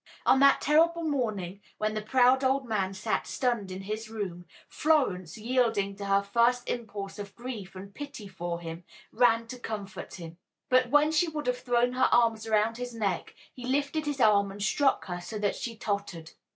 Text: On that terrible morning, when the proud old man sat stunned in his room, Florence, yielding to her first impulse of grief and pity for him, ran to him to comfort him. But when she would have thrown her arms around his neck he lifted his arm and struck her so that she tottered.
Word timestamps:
On 0.25 0.39
that 0.39 0.61
terrible 0.61 1.03
morning, 1.03 1.61
when 1.77 1.93
the 1.93 2.01
proud 2.01 2.43
old 2.43 2.65
man 2.67 2.91
sat 2.95 3.27
stunned 3.27 3.69
in 3.69 3.81
his 3.83 4.09
room, 4.09 4.47
Florence, 4.67 5.37
yielding 5.37 5.95
to 5.95 6.05
her 6.05 6.23
first 6.23 6.67
impulse 6.67 7.19
of 7.19 7.35
grief 7.35 7.75
and 7.75 7.93
pity 7.93 8.27
for 8.27 8.59
him, 8.61 8.83
ran 9.11 9.41
to 9.45 9.57
him 9.57 9.59
to 9.59 9.59
comfort 9.59 10.15
him. 10.15 10.37
But 10.69 10.89
when 10.89 11.11
she 11.11 11.27
would 11.27 11.45
have 11.45 11.59
thrown 11.59 11.93
her 11.93 12.09
arms 12.11 12.47
around 12.47 12.77
his 12.77 12.95
neck 12.95 13.35
he 13.53 13.63
lifted 13.63 14.07
his 14.07 14.19
arm 14.19 14.51
and 14.51 14.59
struck 14.63 15.05
her 15.05 15.21
so 15.21 15.37
that 15.37 15.55
she 15.55 15.75
tottered. 15.77 16.31